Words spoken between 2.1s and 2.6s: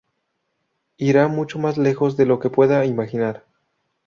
de lo que